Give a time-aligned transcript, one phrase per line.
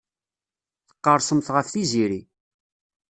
[0.89, 2.21] Tqerrsemt ɣef Tiziri.